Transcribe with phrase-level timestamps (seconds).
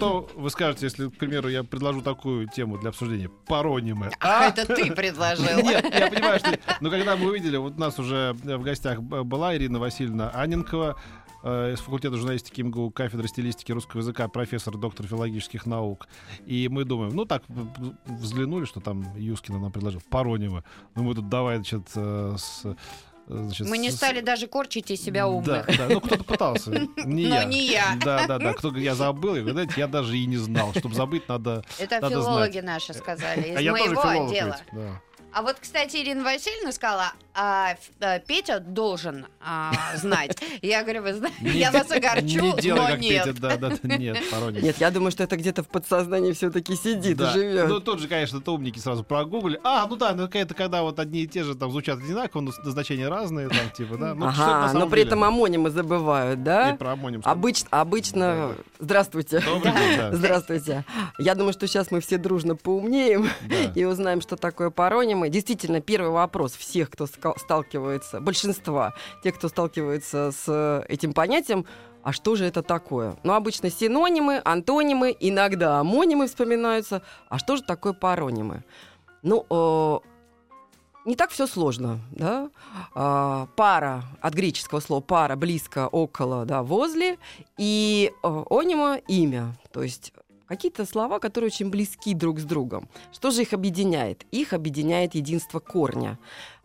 [0.00, 3.28] Что вы скажете, если, к примеру, я предложу такую тему для обсуждения?
[3.46, 4.10] Паронимы.
[4.20, 5.44] А, это ты предложил.
[5.62, 6.58] Нет, я понимаю, что...
[6.80, 10.96] Но когда мы увидели, вот у нас уже в гостях была Ирина Васильевна Аненкова,
[11.42, 16.08] э, из факультета журналистики МГУ, кафедры стилистики русского языка, профессор, доктор филологических наук.
[16.46, 17.42] И мы думаем, ну так,
[18.06, 20.64] взглянули, что там Юскина нам предложил, паронимы.
[20.94, 22.64] Ну мы тут давай, значит, э, с...
[23.30, 25.66] Значит, Мы не с- стали даже корчить из себя умных.
[25.66, 26.70] Да, да, ну кто-то пытался,
[27.04, 27.44] не Но я.
[27.44, 27.96] не я.
[28.04, 28.52] Да, да, да.
[28.54, 30.72] Кто я забыл, я, знаете, я даже и не знал.
[30.74, 31.64] Чтобы забыть, надо.
[31.78, 32.64] Это Надо филологи знать.
[32.64, 34.56] наши сказали, из а я тоже моего отдела.
[34.72, 35.00] ведь, да.
[35.32, 40.36] А вот, кстати, Ирина Васильевна сказала, а, а, Петя должен а, знать.
[40.62, 42.24] Я говорю, вы знаете, я вас огорчу,
[42.56, 43.24] Не делай, но как нет.
[43.26, 44.60] Петя, да, да, да, нет, пародия.
[44.60, 47.30] Нет, я думаю, что это где-то в подсознании все-таки сидит Да.
[47.30, 47.68] и живет.
[47.68, 49.60] Ну, тут же, конечно, это умники сразу прогуглили.
[49.62, 52.52] А, ну да, ну это когда вот одни и те же там звучат одинаково, но
[52.64, 54.14] назначения разные, там, типа, да.
[54.14, 56.74] Ну, ага, но при деле- этом амонимы забывают, И да?
[56.74, 57.20] про амоним.
[57.22, 58.54] что- Обычно, обычно...
[58.80, 59.40] Здравствуйте.
[59.40, 60.12] Добрый день, да.
[60.12, 60.84] Здравствуйте.
[61.18, 63.72] Я думаю, что сейчас мы все дружно поумнеем Да.
[63.74, 64.70] и узнаем, что такое
[65.20, 65.28] паронимы.
[65.28, 71.64] Действительно, первый вопрос всех, кто сталкивается, большинства тех, кто сталкивается с э, этим понятием,
[72.02, 73.16] а что же это такое?
[73.24, 77.02] Ну, обычно синонимы, антонимы, иногда амонимы вспоминаются.
[77.28, 78.64] А что же такое паронимы?
[79.22, 79.98] Ну, э,
[81.04, 82.48] не так все сложно, да?
[82.94, 87.18] А, пара от греческого слова пара близко, около, да, возле,
[87.58, 90.12] и э, онима имя, то есть
[90.50, 92.88] какие-то слова, которые очень близки друг с другом.
[93.12, 94.24] Что же их объединяет?
[94.32, 96.18] Их объединяет единство корня.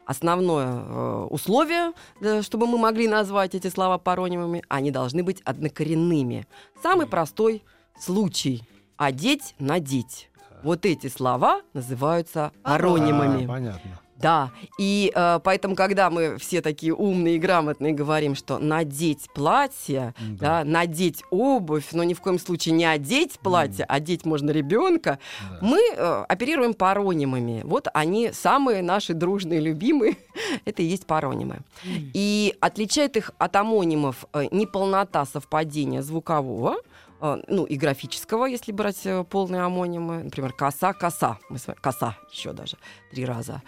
[0.08, 6.48] Основное э, условие, да, чтобы мы могли назвать эти слова паронимами, они должны быть однокоренными.
[6.82, 7.64] Самый простой
[8.00, 8.64] случай–
[8.98, 10.32] одеть, надеть.
[10.64, 13.46] Вот эти слова называются паронимами.
[13.46, 14.00] А, понятно.
[14.18, 20.14] Да, и э, поэтому, когда мы все такие умные и грамотные говорим, что надеть платье,
[20.40, 20.64] Да.
[20.64, 25.20] да, надеть обувь, но ни в коем случае не одеть платье, одеть можно ребенка,
[25.52, 25.58] Да.
[25.62, 27.62] мы э, оперируем паронимами.
[27.66, 30.16] Вот они самые наши дружные, любимые.
[30.66, 31.60] Это и есть паронимы.
[32.14, 36.76] И отличает их от амонимов э, неполнота совпадения звукового,
[37.48, 42.18] ну и графического, если брать э, полные амонимы, например, коса, коса, мы с вами- коса
[42.32, 42.78] еще даже
[43.12, 43.62] три раза.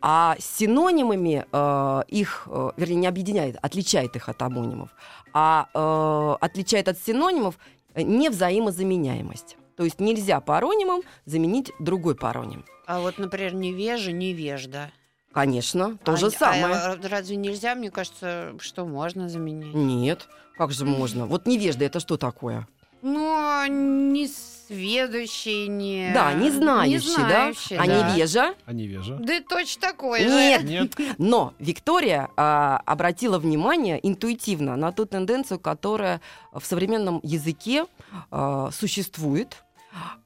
[0.00, 4.90] А синонимами э, их, э, вернее, не объединяет, отличает их от амонимов,
[5.32, 7.58] а э, отличает от синонимов
[7.94, 9.56] э, невзаимозаменяемость.
[9.76, 12.64] То есть нельзя паронимом заменить другой пароним.
[12.86, 14.90] А вот, например, невежа, невежда.
[15.32, 16.74] Конечно, то А- же а, самое.
[16.76, 17.74] а разве нельзя?
[17.74, 19.74] Мне кажется, что можно заменить.
[19.74, 21.26] Нет, как же можно?
[21.26, 22.68] Вот невежда это что такое?
[23.06, 26.10] Ну, не сведущий, не...
[26.14, 27.52] Да, не знающий, да?
[27.52, 28.14] знающий, А да.
[28.14, 28.54] невежа?
[28.64, 29.16] А невежа?
[29.20, 30.28] Да точно такой же.
[30.30, 30.64] Нет.
[30.64, 30.94] Нет.
[31.18, 37.84] Но Виктория а, обратила внимание интуитивно на ту тенденцию, которая в современном языке
[38.30, 39.62] а, существует.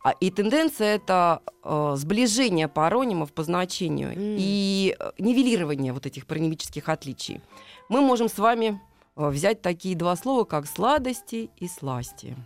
[0.04, 4.16] А, И тенденция это а, сближение паронимов по значению М.
[4.38, 7.40] и э, нивелирование вот этих паронимических отличий.
[7.88, 8.80] Мы можем с вами
[9.16, 12.36] а, взять такие два слова, как сладости и сласти.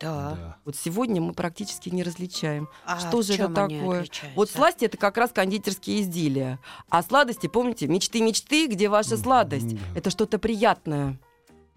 [0.00, 0.36] Да.
[0.36, 0.56] Да.
[0.64, 2.68] Вот сегодня мы практически не различаем.
[2.84, 4.06] А Что в же это такое?
[4.34, 6.58] Вот сласти это как раз кондитерские изделия.
[6.88, 9.74] А сладости, помните, мечты, мечты, где ваша сладость?
[9.74, 9.80] да.
[9.94, 11.18] Это что-то приятное.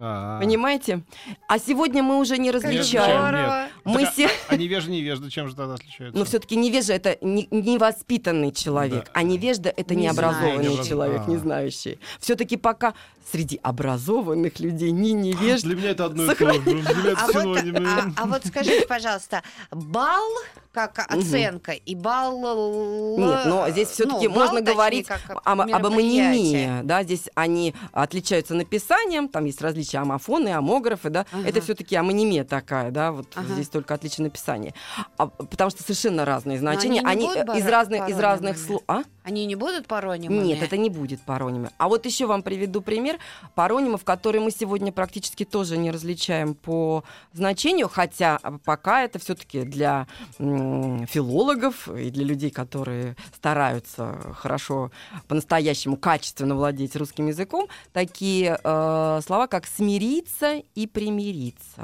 [0.03, 1.03] А, Понимаете?
[1.47, 3.69] А сегодня мы уже не различаем.
[3.85, 4.29] Мы Так, все...
[4.47, 6.17] А невежа, невежда, чем же тогда отличаются?
[6.17, 9.11] Но все-таки невежа это не- невоспитанный человек, Да.
[9.13, 10.89] а невежда это Не необразованный знающий.
[10.89, 11.39] человек, не А.
[11.39, 11.99] знающий.
[12.19, 12.95] Все-таки пока
[13.31, 15.63] среди образованных людей не невежд.
[15.63, 17.15] Для меня это одно и то же.
[17.15, 20.31] А вот, а- а вот скажите, пожалуйста, балл
[20.73, 23.17] как оценка и балл...
[23.17, 25.07] Нет, но здесь все-таки ну, можно говорить
[25.43, 31.47] об, амонимии, да, здесь они отличаются написанием, там есть различия амофоны, амографы, да, Ага.
[31.47, 33.53] это все-таки амонимия такая, да, вот Ага.
[33.53, 34.73] здесь только отличие написания,
[35.17, 38.57] А, потому что совершенно разные значения, они не они, будут э, из разных из разных
[38.57, 39.03] слов, а?
[39.23, 40.43] Они не будут паронимами?
[40.47, 41.69] Нет, это не будет паронимы.
[41.77, 43.19] А вот еще вам приведу пример
[43.53, 47.03] паронимов, которые мы сегодня практически тоже не различаем по
[47.33, 50.07] значению, хотя пока это все-таки для
[50.39, 54.91] филологов и для людей, которые стараются хорошо,
[55.27, 61.81] по-настоящему качественно владеть русским языком, такие э, слова, как смириться и примириться.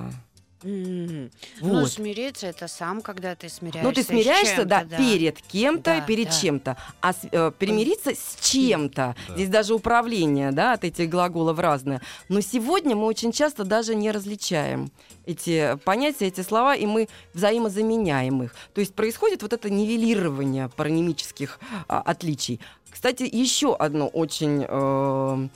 [0.64, 1.30] М.
[1.62, 1.72] Вот.
[1.82, 3.84] Ну, смириться это сам, когда ты смиряешься.
[3.88, 6.32] Ну, ты смиряешься, чем-то, да, перед кем-то, Да, перед да.
[6.34, 6.78] чем-то.
[7.02, 9.16] А с- э, перемириться с чем-то.
[9.28, 9.34] Да.
[9.36, 12.02] Здесь даже управление, да, от этих глаголов разное.
[12.30, 14.92] Но сегодня мы очень часто даже не различаем
[15.26, 18.56] эти понятия, эти слова, и мы взаимозаменяем их.
[18.74, 22.60] То есть происходит вот это нивелирование паронимических а, отличий.
[22.90, 25.48] Кстати, еще одно очень э,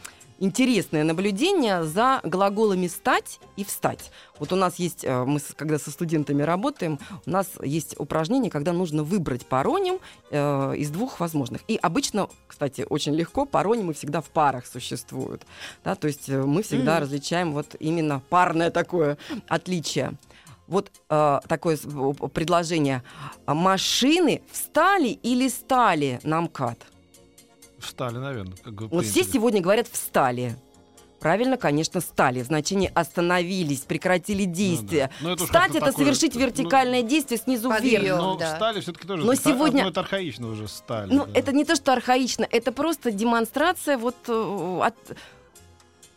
[0.41, 4.11] интересное наблюдение за глаголами стать и встать.
[4.39, 8.73] Вот у нас есть, э, мы когда со студентами работаем, у нас есть упражнение, когда
[8.73, 9.99] нужно выбрать пароним
[10.31, 11.61] э, из двух возможных.
[11.67, 15.43] И обычно, кстати, очень легко паронимы всегда в парах существуют.
[15.83, 17.01] Да, то есть э, мы всегда Мгм.
[17.03, 19.17] различаем вот именно парное такое
[19.47, 20.13] отличие.
[20.67, 21.77] Вот э, такое
[22.33, 23.03] предложение.
[23.45, 26.79] Машины встали или стали на МКАД?
[27.81, 28.55] Встали, наверное.
[28.63, 29.33] Как Вот все принято.
[29.33, 30.55] сегодня говорят «встали».
[31.19, 32.41] Правильно, конечно, стали.
[32.41, 35.11] В значении остановились, прекратили действия.
[35.21, 38.01] Ну это уж Встать как-то это такое, совершить ну, вертикальное действие снизу Подъем.
[38.01, 38.17] вверх.
[38.17, 38.53] Но да.
[38.53, 39.23] встали все-таки тоже.
[39.23, 41.13] Но сегодня- ну, это архаично уже стали.
[41.13, 41.31] Ну, да.
[41.39, 44.95] это не то, что архаично, это просто демонстрация вот э, от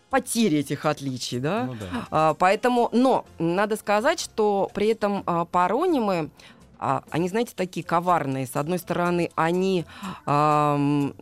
[0.09, 1.65] потери этих отличий, да?
[1.65, 2.07] Ну да.
[2.11, 6.31] А, поэтому, но надо сказать, что при этом а, паронимы,
[6.79, 8.47] а, они, знаете, такие коварные.
[8.47, 9.85] С одной стороны, они
[10.25, 11.15] ам,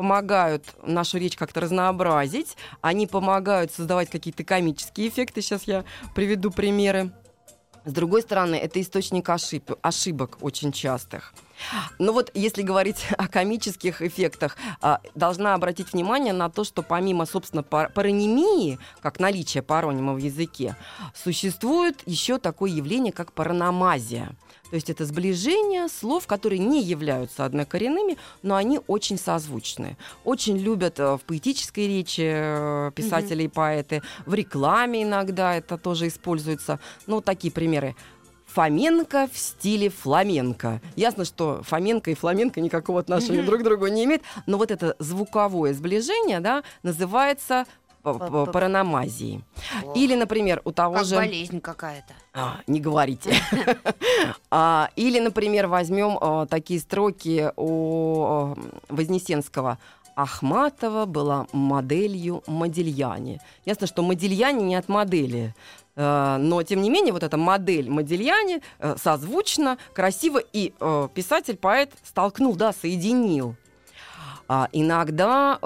[0.00, 5.42] помогают нашу речь как-то разнообразить, они помогают создавать какие-то комические эффекты.
[5.42, 7.12] Сейчас я приведу примеры.
[7.84, 11.34] С другой стороны, это источник ошиб- ошибок очень частых.
[11.98, 17.26] Ну вот, если говорить о комических эффектах, а, должна обратить внимание на то, что помимо,
[17.26, 20.76] собственно, пар- паронимии, как наличие паронима в языке,
[21.14, 24.30] существует еще такое явление, как параномазия.
[24.70, 29.96] То есть это сближение слов, которые не являются однокоренными, но они очень созвучны.
[30.24, 36.06] Очень любят э, в поэтической речи э, писатели и поэты, в рекламе иногда это тоже
[36.06, 36.78] используется.
[37.06, 37.96] Ну, такие примеры.
[38.46, 40.80] Фоменко в стиле фламенко.
[40.96, 44.96] Ясно, что фоменко и фламенко никакого отношения друг к другу не имеют, но вот это
[44.98, 47.66] звуковое сближение, да, называется
[48.02, 48.46] п- п- Па-па.
[48.52, 49.42] параномазией.
[49.84, 51.16] Ох, Или, например, у того Как же...
[51.16, 52.14] болезнь какая-то.
[52.34, 53.34] А, не говорите.
[54.50, 58.56] А, Или, например, возьмем а, такие строки у а,
[58.88, 59.78] Вознесенского.
[60.16, 63.40] Ахматова была моделью Модильяне.
[63.64, 65.54] Ясно, что Модильяне не от модели.
[65.96, 71.92] Но, тем не менее, вот эта модель Модильяне э, созвучно, красиво, и э, писатель, поэт
[72.04, 73.54] столкнул, да, соединил.
[74.72, 75.58] Иногда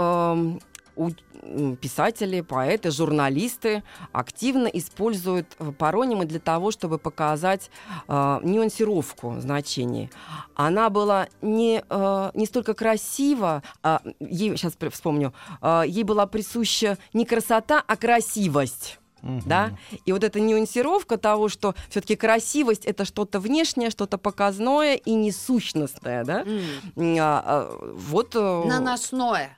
[1.81, 3.82] писатели, поэты, журналисты
[4.12, 7.70] активно используют э, паронимы для того, чтобы показать
[8.08, 10.11] э, нюансировку значений.
[10.55, 16.99] Она была не, э, не столько красива, а, ей, сейчас вспомню, э, ей была присуща
[17.12, 18.99] не красота, а красивость.
[19.25, 19.43] Мгм.
[19.47, 19.70] Да?
[20.05, 26.25] И вот эта нюансировка того, что все-таки красивость это что-то внешнее, что-то показное и несущностное,
[26.25, 26.43] да?
[26.43, 28.37] М, а, а, вот.
[28.37, 29.56] э, Наносное.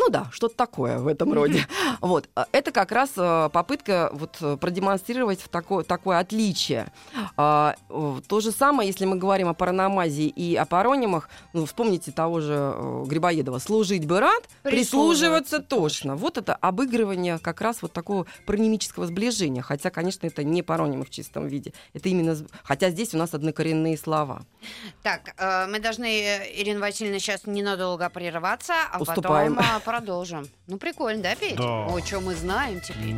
[0.00, 1.66] Ну да, что-то такое в этом роде.
[2.00, 2.28] Вот.
[2.34, 6.90] а, Это как раз э, попытка вот э, продемонстрировать такое, такое отличие.
[7.36, 12.12] А, э, То же самое, если мы говорим о параномазии и о паронимах, ну, вспомните
[12.12, 12.74] того же
[13.06, 13.58] Грибоедова.
[13.58, 16.16] «Служить бы рад, прислуживаться Прислуживаться тошно».
[16.16, 19.60] Вот это обыгрывание как раз вот такого паронимического сближения.
[19.60, 21.74] Хотя, конечно, это не паронимы в чистом виде.
[21.92, 22.36] Это именно...
[22.62, 24.42] Хотя здесь у нас однокоренные слова.
[25.02, 25.34] Так,
[25.68, 26.06] мы должны,
[26.54, 29.56] Ирина Васильевна, сейчас ненадолго прерваться, а Уступаем.
[29.56, 30.46] потом продолжим.
[30.68, 31.56] Ну, прикольно, да, Петя?
[31.56, 31.86] Да.
[31.86, 33.16] О, что мы знаем теперь.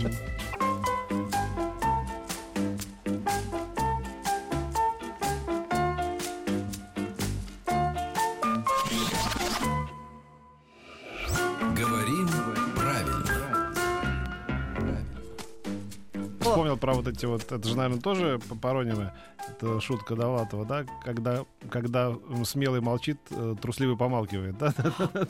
[16.73, 19.13] Вспомнил про вот эти вот, это же, наверное, тоже паронимы.
[19.49, 20.85] Это шутка Довлатова, да?
[21.05, 22.15] Когда, когда
[22.45, 24.73] смелый молчит, э, трусливый помалкивает, да?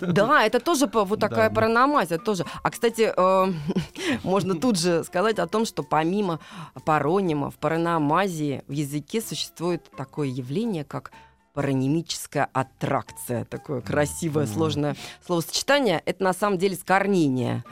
[0.00, 1.54] Да, это тоже вот такая Да.
[1.54, 2.44] параномазия тоже.
[2.62, 3.52] А, кстати, э,
[4.22, 6.38] можно тут же сказать о том, что помимо
[6.84, 11.10] паронимов, параномазии в языке существует такое явление, как
[11.54, 13.44] паронимическая аттракция.
[13.44, 14.54] Такое красивое, Мгм.
[14.54, 14.96] сложное
[15.26, 16.02] словосочетание.
[16.06, 17.62] Это на самом деле скорнение.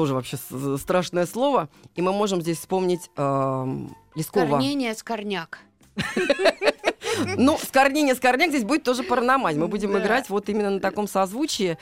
[0.00, 0.38] Тоже вообще
[0.78, 1.68] страшное слово.
[1.94, 4.46] И мы можем здесь вспомнить эм, Лескова.
[4.52, 5.58] Корнение с корняк.
[7.36, 9.56] Ну, скорнение, скорняк здесь будет тоже параномазь.
[9.56, 10.00] Мы будем Да.
[10.00, 11.76] играть вот именно на таком созвучии.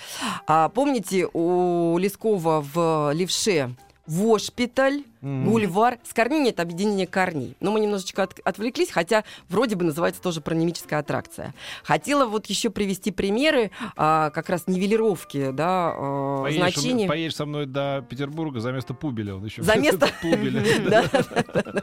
[0.49, 3.77] А, помните, у Лескова в «Левше»
[4.09, 5.51] «Вошпиталь», Мгм.
[5.51, 5.99] Гульвар.
[6.09, 7.57] Скорнение— это объединение корней.
[7.61, 11.55] Но мы немножечко от- отвлеклись, хотя вроде бы называется тоже паронимическая аттракция.
[11.85, 17.07] Хотела вот еще привести примеры а, как раз нивелировки, да, а, Поедешь, значений.
[17.09, 19.35] поедешь со мной до Петербурга за место Пубеля.
[19.37, 20.63] Он еще За место- Пубеля.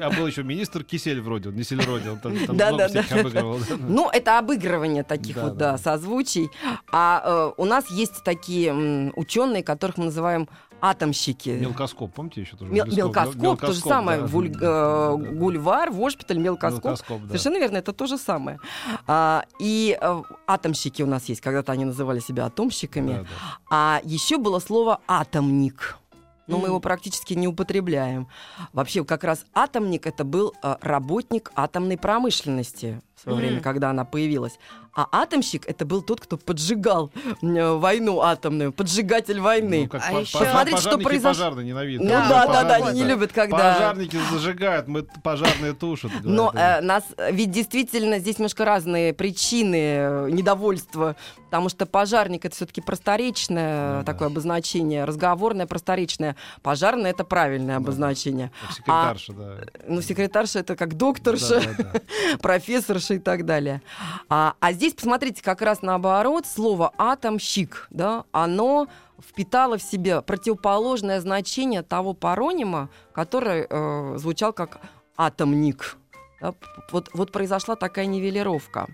[0.00, 3.58] А был еще министр Кисель вроде, не Сельроди, он там много всяких обыгрывал.
[3.78, 6.48] Ну, это обыгрывание таких вот, да, да, созвучий.
[6.92, 10.48] А э, у нас есть такие ученые, которых мы называем
[10.80, 11.50] атомщики.
[11.50, 12.70] Мелкоскоп, помните еще тоже?
[12.72, 14.20] Мел- мелкоскоп, Мел- то же самое.
[14.20, 14.26] да.
[14.26, 15.30] Вуль- э, да, да.
[15.30, 16.84] Гульвар, Вошпиталь, мелкоскоп.
[16.84, 17.26] Мелкоскоп, да.
[17.28, 18.58] Совершенно верно, это то же самое.
[19.06, 23.12] А, и э, атомщики у нас есть, когда-то они называли себя атомщиками.
[23.14, 23.26] Да, да.
[23.70, 25.98] А еще было слово атомник.
[26.46, 26.70] Но мы Мгм.
[26.72, 28.28] его практически не употребляем.
[28.74, 33.46] Вообще, как раз атомник это был э, работник атомной промышленности свое Мгм.
[33.46, 34.58] время, когда она появилась.
[34.96, 37.10] А атомщик это был тот, кто поджигал
[37.42, 39.82] э, войну атомную, поджигатель войны.
[39.84, 41.30] Ну, как А по- еще- по- Посмотрите, что произошло.
[41.30, 42.02] пожарные ненавидят.
[42.04, 43.72] Ну Да, да, да, не любят, когда...
[43.74, 46.12] Пожарники зажигают, мы пожарные тушат.
[46.22, 47.02] Но э, нас,
[47.32, 51.16] ведь действительно здесь немножко разные причины э, недовольства,
[51.46, 54.12] потому что пожарник это все-таки просторечное Ну да.
[54.12, 56.36] такое обозначение, разговорное просторечное.
[56.62, 58.52] Пожарное это правильное Ну обозначение.
[58.62, 59.54] Как секретарша, да.
[59.88, 62.00] Ну, секретарша это как докторша, Да, да, да.
[62.38, 63.82] профессорша и так далее.
[64.28, 68.88] А, а здесь, посмотрите, как раз наоборот, слово атомщик, да, оно
[69.20, 74.80] впитало в себе противоположное значение того паронима, который э, звучал как
[75.16, 75.96] атомник.
[76.40, 76.54] Да,
[76.90, 78.88] вот, вот произошла такая нивелировка.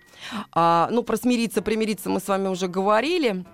[0.53, 3.45] А, ну, про смириться, примириться мы с вами уже говорили.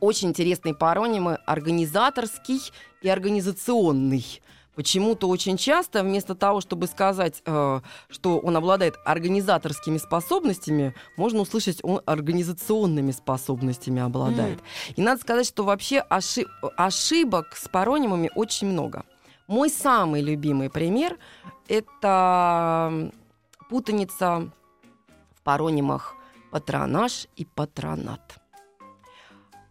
[0.00, 2.60] Очень интересные паронимы организаторский
[3.00, 4.42] и организационный.
[4.74, 11.78] Почему-то очень часто вместо того, чтобы сказать, э, что он обладает организаторскими способностями, можно услышать,
[11.82, 14.58] он организационными способностями обладает.
[14.96, 19.04] И надо сказать, что вообще ошиб- ошибок с паронимами очень много.
[19.46, 21.18] Мой самый любимый пример–
[21.68, 23.10] это
[23.68, 24.50] путаница
[25.34, 26.14] в паронимах
[26.50, 28.43] патронаж и патронат.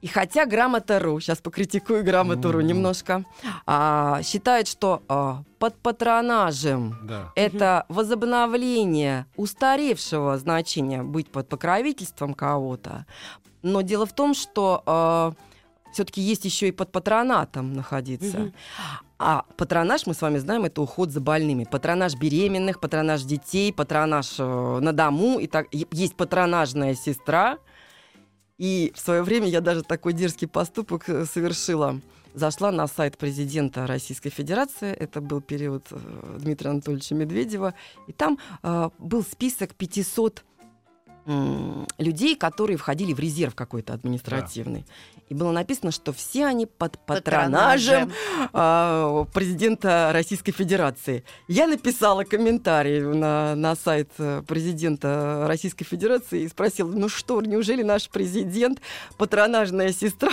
[0.03, 2.67] И хотя грамота.ру, сейчас покритикую грамоту.ру Мгм.
[2.67, 3.23] немножко,
[3.65, 7.31] а, считает, что а, под патронажем Да.
[7.35, 13.05] это возобновление устаревшего значения быть под покровительством кого-то.
[13.61, 15.33] Но дело в том, что
[15.93, 18.39] все-таки есть еще и под патронатом находиться.
[18.39, 18.53] Мгм.
[19.19, 21.63] А патронаж, мы с вами знаем, это уход за больными.
[21.63, 25.39] Патронаж беременных, патронаж детей, патронаж э, на дому.
[25.39, 27.57] И так, есть патронажная сестра.
[28.57, 31.99] И в свое время я даже такой дерзкий поступок э, совершила.
[32.33, 37.73] Зашла на сайт президента Российской Федерации, это был период э, Дмитрия Анатольевича Медведева,
[38.07, 40.43] и там э, был список 500
[41.25, 44.85] м, людей, которые входили в резерв какой-то административный.
[45.29, 48.11] И было написано, что все они под патронажем
[48.51, 51.23] а, президента Российской Федерации.
[51.47, 57.83] Я написала комментарий на, на сайт э, президента Российской Федерации и спросила, ну что, неужели
[57.83, 58.79] наш президент
[59.17, 60.31] патронажная сестра,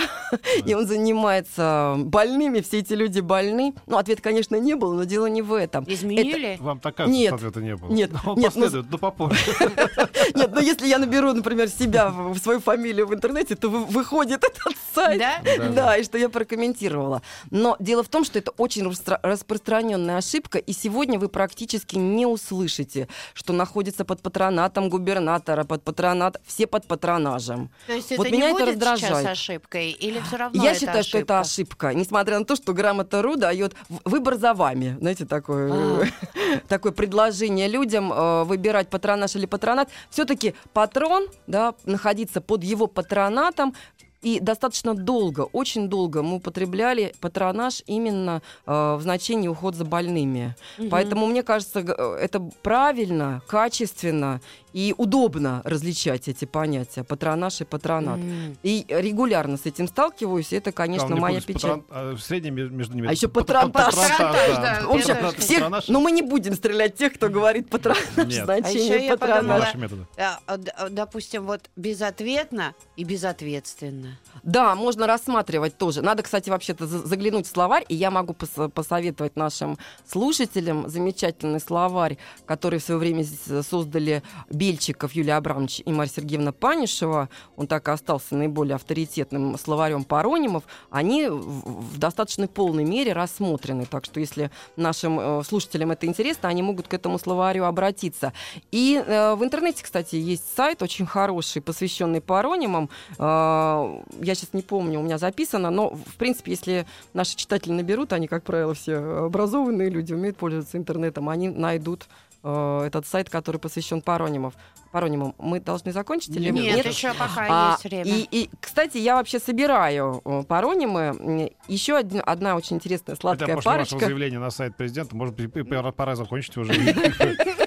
[0.65, 3.73] и он занимается больными, все эти люди больны?
[3.87, 5.85] Ну, ответа, конечно, не было, но дело не в этом.
[5.87, 6.57] Изменили?
[6.59, 7.33] Вам так кажется, Нет.
[7.33, 7.89] ответа не было?
[7.89, 9.39] Нет, Он нет, ну, последует, но попозже.
[10.35, 14.43] Нет, ну если я наберу, например, себя, в свою фамилию в интернете, то вы- выходит
[14.43, 15.19] этот сайт.
[15.19, 15.41] Да?
[15.57, 17.21] Да, Да, и что я прокомментировала.
[17.49, 18.83] Но дело в том, что это очень
[19.23, 26.41] распространенная ошибка, и сегодня вы практически не услышите, что находится под патронатом губернатора, под патронат,
[26.45, 27.69] все под патронажем.
[27.87, 29.27] То есть Вот это меня не это будет сейчас раздражает.
[29.27, 29.91] ошибкой?
[29.91, 31.87] Или все равно Я это считаю, что это ошибка?
[31.89, 34.97] ошибка, несмотря на то, что грамота.ру дает выбор за вами.
[34.99, 36.05] Знаете, такое, А.
[36.67, 39.89] такое предложение людям э, выбирать патронаж или патронат.
[40.09, 43.75] Все-таки патрон, да, находиться под его патронатом,
[44.21, 50.55] и достаточно долго, очень долго мы употребляли патронаж именно э, в значении уход за больными.
[50.77, 50.89] Мгм.
[50.89, 54.41] Поэтому, мне кажется, э, это правильно, качественно
[54.73, 58.19] и удобно различать эти понятия патронаж и патронат.
[58.19, 58.57] М.
[58.63, 61.71] И регулярно с этим сталкиваюсь, и это, конечно, не моя печаль.
[61.71, 63.07] патрон- а, Средний ме- между ними.
[63.07, 63.95] А еще пат- патронтаж.
[63.95, 64.17] да.
[64.19, 65.87] да, В общем, всех, Патронаж.
[65.87, 68.41] но мы не будем стрелять тех, кто говорит патронаж, Нет.
[68.49, 69.41] А значение я патронаж.
[69.71, 70.05] подумала- методы.
[70.17, 74.17] А, а, а, Допустим, вот безответно и безответственно.
[74.43, 76.01] Да, можно рассматривать тоже.
[76.01, 81.59] Надо, кстати, вообще-то за- заглянуть в словарь, и я могу пос- посоветовать нашим слушателям замечательный
[81.59, 84.23] словарь, который в свое время с- создали
[84.61, 87.29] Бельчиков Юлия Абрамович и Марья Сергеевна Панишева.
[87.55, 90.65] Он так и остался наиболее авторитетным словарем паронимов.
[90.91, 93.87] Они в, достаточно полной мере рассмотрены.
[93.87, 98.33] Так что, если нашим э, слушателям это интересно, они могут к этому словарю обратиться.
[98.69, 102.91] И э, в интернете, кстати, есть сайт очень хороший, посвященный паронимам.
[103.17, 108.13] Э, я сейчас не помню, у меня записано, но, в принципе, если наши читатели наберут,
[108.13, 112.05] они, как правило, все образованные люди, умеют пользоваться интернетом, они найдут
[112.43, 114.53] э, этот сайт, который посвящен паронимов.
[114.91, 115.35] Паронимам.
[115.37, 116.85] Мы должны закончить или Нет, Нет.
[116.85, 118.05] еще пока а, есть время.
[118.05, 121.53] И, и, кстати, я вообще собираю э, паронимы.
[121.67, 124.05] Еще одна, одна очень интересная Это сладкая после вашего парочка.
[124.05, 126.73] заявления на сайт президента, может быть, пора, пора закончить уже.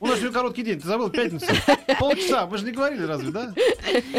[0.00, 1.52] У нас сегодня короткий день, ты забыл, пятница.
[1.98, 3.52] Полчаса, мы же не говорили разве, да?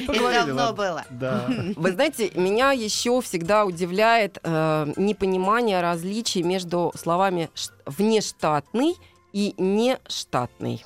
[0.05, 1.05] Поговорили, давно было.
[1.09, 1.47] Да.
[1.77, 7.49] Вы знаете, меня еще всегда удивляет э, непонимание различий между словами
[7.85, 8.95] внештатный
[9.33, 10.83] и нештатный.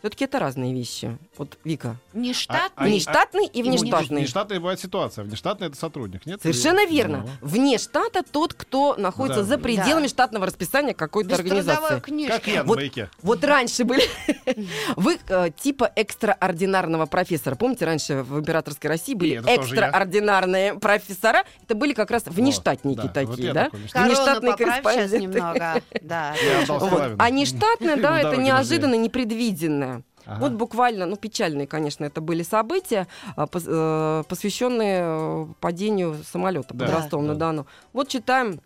[0.00, 1.18] Все-таки это разные вещи.
[1.36, 4.18] Вот, Вика, Не А- а- внештатный и внештатный.
[4.18, 5.24] Внештатная бывает ситуация.
[5.24, 6.40] Внештатный это сотрудник, нет?
[6.40, 7.24] Совершенно Или- верно.
[7.40, 7.48] Ну.
[7.48, 9.46] Вне штата тот, кто находится Да.
[9.48, 10.08] за пределами Да.
[10.08, 12.00] штатного расписания какой-то организации.
[12.00, 12.30] книжки.
[12.32, 13.10] Как я на Вот- маяке.
[13.22, 14.02] Вот раньше были...
[14.96, 17.54] Вы э, типа экстраординарного профессора.
[17.56, 19.40] Помните, раньше в императорской России были я.
[19.42, 21.44] экстраординарные профессора?
[21.64, 23.68] Это были как раз внештатники да, вот такие, да?
[23.72, 23.90] внештатный.
[23.92, 25.18] Корону Внештатные корреспонденты.
[25.18, 25.82] немного.
[26.02, 26.34] Да.
[26.68, 27.14] Вот.
[27.18, 29.97] А нештатное, да, это неожиданно, непредвиденное.
[30.28, 30.40] Ага.
[30.40, 36.84] Вот буквально, ну, печальные, конечно, это были события, а, э, посвященные э, падению самолета Да,
[36.84, 37.62] под Ростовом-на-Дону.
[37.62, 37.68] да.
[37.94, 38.60] Вот читаем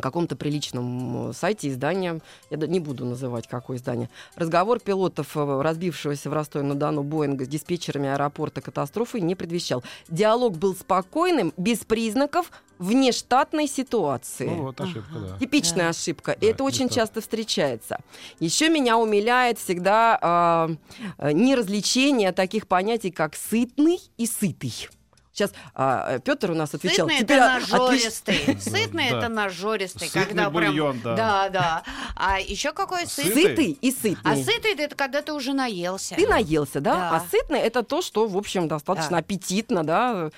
[0.00, 6.30] каком-то приличном э, сайте издания, я не буду называть, какое издание, разговор пилотов, э, разбившегося
[6.30, 9.82] в Ростове-на-Дону Боинга с диспетчерами аэропорта катастрофы не предвещал.
[10.08, 14.46] Диалог был спокойным, без признаков внештатной ситуации.
[14.48, 15.38] Ну вот ошибка, да.
[15.38, 15.88] Типичная Да.
[15.90, 16.36] ошибка.
[16.40, 17.02] Да, это очень нештатно.
[17.02, 17.98] часто встречается.
[18.40, 20.70] Еще меня умиляет всегда а,
[21.18, 24.74] а, неразличение таких понятий, как сытный и сытый.
[25.34, 25.52] Сейчас
[26.22, 27.08] Петр у нас отвечал.
[27.08, 28.58] Сытный Теперь это нажористый.
[28.60, 30.08] Сытный это нажористый.
[30.08, 30.70] Сытный Когда прям...
[30.70, 31.16] бульон, да.
[31.16, 31.82] Да, да.
[32.14, 33.42] А еще какой сытный?
[33.42, 33.78] Сытый?
[33.80, 34.32] И сытный.
[34.32, 36.14] А сытый это когда ты уже наелся.
[36.14, 37.10] Ты наелся, да?
[37.10, 40.30] А сытный это то, что, в общем, достаточно аппетитно, да.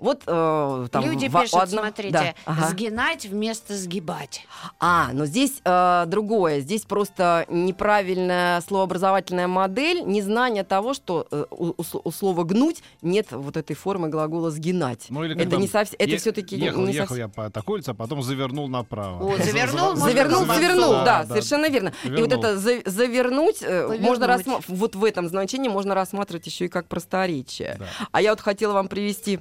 [0.00, 2.68] Вот э, там Люди в- пишут, одного- смотрите, Да, ага.
[2.68, 4.46] сгинать вместо сгибать.
[4.80, 6.60] А, но здесь э, другое.
[6.60, 13.56] Здесь просто неправильная словообразовательная модель, незнание того, что э, у, у слова гнуть нет вот
[13.56, 15.06] этой формы глагола сгинать.
[15.10, 17.26] Ну, или это не совсем, это е- все-таки Ехал, не ехал совсем.
[17.26, 19.22] я по такой улице, а потом завернул направо.
[19.32, 21.92] О, За- завернул, Завернул, завернул, Да, совершенно верно.
[22.04, 24.00] И вот это за- завернуть э, Повернуть.
[24.00, 27.76] можно рассма- вот в этом значении можно рассматривать еще и как просторечие.
[27.78, 27.86] Да.
[28.12, 29.40] А я вот хотела вам привести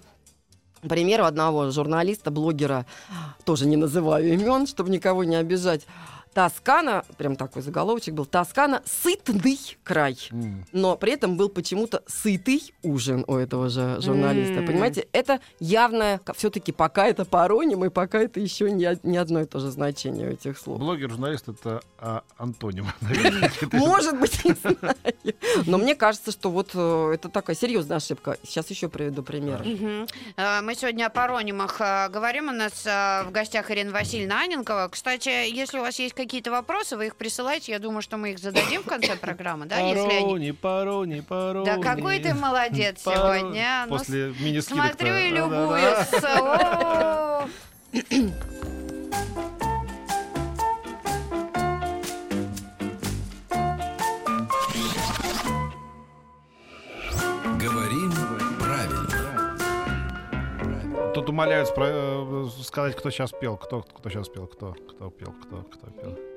[0.87, 2.85] пример одного журналиста, блогера,
[3.43, 5.85] тоже не называю имен, чтобы никого не обижать.
[6.33, 10.17] Тоскана, прям такой заголовочек был, Тоскана сытный край.
[10.31, 10.65] М.
[10.71, 14.59] Но при этом был почему-то сытый ужин у этого же журналиста.
[14.59, 14.67] М.
[14.67, 19.45] Понимаете, это явное, все-таки пока это пароним, и пока это еще не, не одно и
[19.45, 20.79] то же значение у этих слов.
[20.79, 22.87] Блогер, журналист это а, антоним.
[23.71, 24.95] Может быть, не знаю.
[25.65, 28.37] Но мне кажется, что вот э, это такая серьезная ошибка.
[28.43, 29.65] Сейчас еще приведу пример.
[30.37, 32.49] А, Мы сегодня о паронимах а, говорим.
[32.49, 34.89] У нас в гостях Ирина Васильевна Аненкова.
[34.91, 37.71] Кстати, если у вас есть какие-то вопросы, вы их присылаете.
[37.71, 40.51] Я думаю, что мы их зададим в конце программы, да, если они...
[41.21, 41.65] Парони.
[41.65, 43.85] Да какой ты молодец сегодня.
[43.87, 46.09] Ну, После мини Смотрю и любуюсь.
[61.29, 65.91] умоляют э, сказать, кто сейчас пел, кто, кто сейчас пел, кто, кто пел, кто, кто
[65.91, 66.28] пел.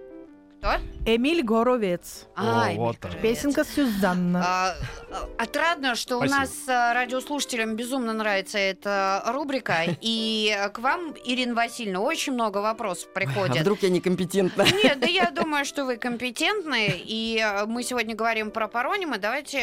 [0.62, 0.74] Кто?
[1.04, 2.28] Эмиль Горовец.
[2.36, 2.96] А, О, Эмиль вот.
[3.00, 3.20] Горовец.
[3.20, 4.40] Песенка Сюзанна.
[4.46, 4.74] А,
[5.10, 6.36] а, Отрадно, что Спасибо.
[6.36, 9.78] у нас а, радиослушателям безумно нравится эта рубрика.
[10.00, 13.60] И а, к вам, Ирина Васильевна, очень много вопросов А приходит.
[13.62, 14.62] вдруг я некомпетентна?
[14.84, 16.92] Нет, да я думаю, что вы компетентны.
[16.96, 19.18] И а, мы сегодня говорим про паронимы.
[19.18, 19.58] Давайте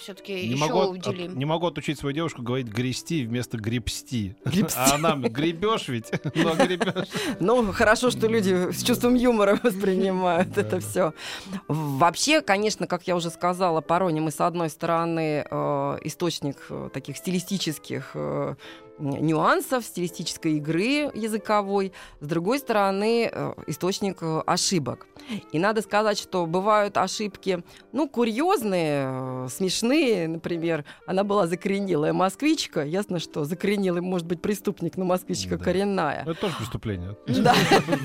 [0.00, 1.38] все-таки Не еще могу, от- уделим.
[1.38, 4.34] не могу отучить свою девушку говорить грести вместо гребсти.
[4.74, 7.06] А она гребешь ведь, но гребешь.
[7.38, 10.80] Ну, хорошо, что люди с чувством юмора воспринимают Да, это да.
[10.80, 11.14] все.
[11.68, 18.10] Вообще, конечно, как я уже сказала, паронимы, с одной стороны, э, источник э, таких стилистических
[18.14, 18.54] э,
[18.98, 25.06] нюансов, стилистической игры языковой, с другой стороны, э, источник э, ошибок.
[25.52, 32.82] И надо сказать, что бывают ошибки, ну, курьезные, э, смешные, например, она была закоренелая москвичка,
[32.84, 35.64] ясно, что закоренелый может быть преступник, но москвичка Да.
[35.64, 36.22] коренная.
[36.22, 37.16] Это тоже преступление.
[37.26, 37.54] Да.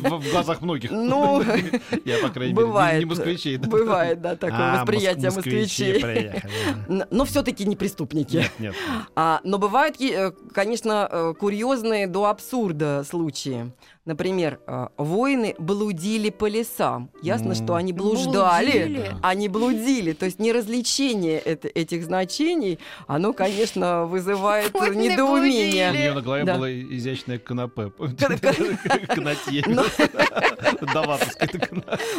[0.10, 0.92] В глазах многих.
[0.92, 1.42] Ну,
[2.06, 3.58] Я, по крайней мере, не- москвичей.
[3.58, 6.32] Бывает, да, такое А, восприятие москвичей.
[7.12, 8.38] Но все-таки не преступники.
[8.38, 8.76] Нет, нет.
[9.16, 9.98] А, но бывают,
[10.54, 13.72] конечно, конечно, э, курьезные до абсурда случаи.
[14.14, 17.12] Например, э, воины блудили по лесам.
[17.22, 17.56] Ясно, М.
[17.56, 19.16] что они блуждали, Блудили?
[19.22, 20.14] они блудили.
[20.14, 25.92] То есть неразличение это- этих значений, оно, конечно, вызывает Воины недоумение.
[25.92, 26.56] У нее на голове Да.
[26.56, 27.92] было изящное канапе.
[28.18, 28.40] Кан-
[29.08, 29.64] Канатье.
[29.68, 29.84] Ну.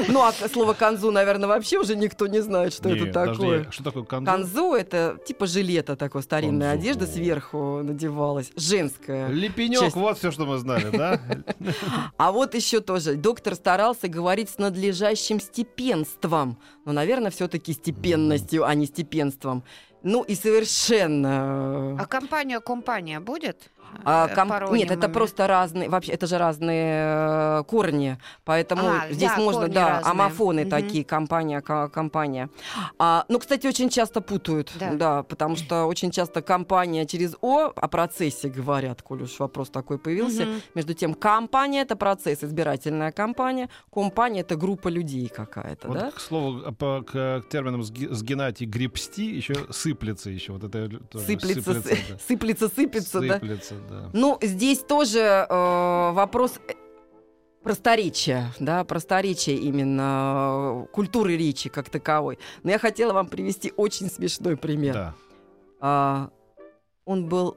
[0.09, 3.67] Ну, а слово канзу, наверное, вообще уже никто не знает, что это такое.
[3.71, 4.27] Что такое канзу?
[4.31, 9.29] Канзу это типа жилета такой, старинная одежда сверху надевалась, женская.
[9.29, 11.21] Лепенек, вот все, что мы знали, да?
[12.17, 16.59] А вот еще тоже доктор старался говорить с надлежащим степенством.
[16.85, 19.65] Ну, наверное, все-таки степенностью, а не степенством.
[20.03, 22.01] Ну и совершенно...
[22.01, 23.71] А компания-компания будет?
[24.05, 29.11] А, э, ком- Нет, это просто разные, вообще, это же разные э, корни, поэтому А,
[29.11, 30.11] здесь да, можно, да, разные.
[30.11, 30.71] амофоны Мгм.
[30.71, 32.49] такие, компания, ко- компания.
[32.99, 34.93] А, ну, кстати, очень часто путают, Да.
[34.95, 35.23] да.
[35.23, 40.47] потому что очень часто компания через О о процессе говорят, коль уж вопрос такой появился.
[40.47, 40.61] Мгм.
[40.75, 46.11] Между тем, компания— это процесс, избирательная компания, компания— это группа людей какая-то, Вот, да?
[46.11, 50.53] к слову, по- к, к терминам сги- сгинать и гребсти еще сыплется еще.
[50.53, 53.35] Вот это тоже Сыплется, сыплется, сы- сыплется, сыпется, да?
[53.35, 53.80] Сыплется, да.
[54.13, 56.73] Ну, здесь тоже э, вопрос э,
[57.63, 62.39] просторечия, да, просторечия именно э, культуры речи как таковой.
[62.63, 64.95] Но я хотела вам привести очень смешной пример.
[64.95, 65.15] Да.
[65.81, 66.31] А,
[67.05, 67.57] он был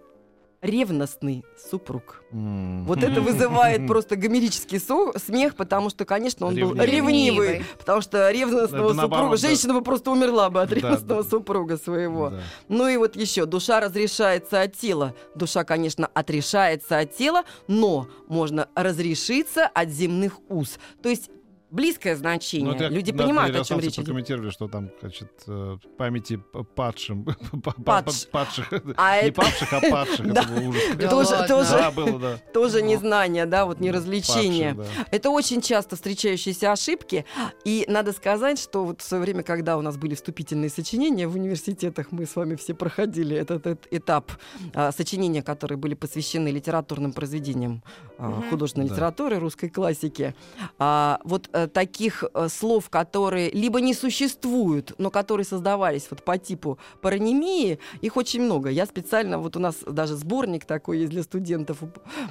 [0.63, 2.23] ревностный супруг.
[2.31, 2.85] М.
[2.85, 6.85] Вот это вызывает просто гомерический со- смех, потому что, конечно, он был Ревнивый.
[6.87, 7.65] ревнивый, Ревнивый.
[7.77, 9.47] потому что ревностного Это наоборот, супруга, да.
[9.47, 11.29] женщина бы просто умерла бы от Да, ревностного да.
[11.29, 12.29] супруга своего.
[12.31, 12.41] Да.
[12.69, 15.13] Ну и вот еще, душа разрешается от тела.
[15.35, 20.79] Душа, конечно, отрешается от тела, но можно разрешиться от земных уз.
[21.01, 21.29] То есть
[21.73, 22.69] близкое значение.
[22.69, 24.05] Ну, это Люди на- понимают, о чем речь идет.
[24.05, 26.39] прокомментировали, что там, значит, э, памяти
[26.75, 27.25] падшим.
[27.63, 28.27] па- па- Падш.
[28.27, 28.71] Падших.
[28.95, 30.33] А Не это падших, а падших.
[30.33, 30.41] Да.
[30.43, 30.83] Это ужас.
[30.97, 32.37] Да тоже, тоже, Да, было, да.
[32.53, 34.75] тоже незнание, да, вот неразвлечение.
[34.75, 35.07] Падших, да.
[35.11, 37.25] Это очень часто встречающиеся ошибки.
[37.65, 41.35] И надо сказать, что вот в свое время, когда у нас были вступительные сочинения в
[41.35, 44.31] университетах, мы с вами все проходили этот, этот этап
[44.73, 47.81] а, сочинения, которые были посвящены литературным произведениям
[48.17, 48.93] а, художественной Да.
[48.93, 50.35] литературы, русской классики.
[50.79, 56.37] А, вот э, таких э, слов, которые либо не существуют, но которые создавались вот по
[56.37, 58.69] типу паронимии, их очень много.
[58.69, 61.77] Я специально, вот у нас даже сборник такой есть для студентов,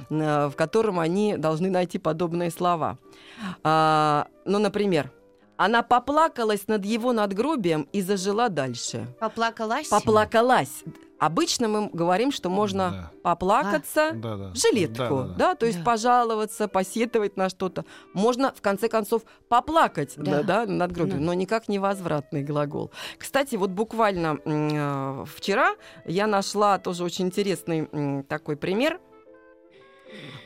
[0.09, 2.97] э, в котором они должны найти подобные слова.
[3.63, 5.11] А, ну, например,
[5.57, 9.07] она поплакалась над его надгробием и зажила дальше.
[9.19, 9.87] Поплакалась?
[9.87, 10.83] Поплакалась.
[11.25, 14.49] Обычно мы говорим, что можно поплакаться Да, да.
[14.51, 15.55] в жилетку, да, Да, да, да.
[15.55, 15.85] то есть Да.
[15.85, 17.85] пожаловаться, посетовать на что-то.
[18.13, 20.43] Можно, в конце концов, поплакать Да.
[20.43, 20.65] да.
[20.65, 21.25] Да, над гробом, Да.
[21.25, 22.91] но никак не возвратный глагол.
[23.17, 28.99] Кстати, вот буквально э, вчера я нашла тоже очень интересный м, такой пример.